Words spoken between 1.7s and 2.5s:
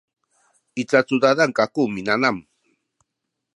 minanam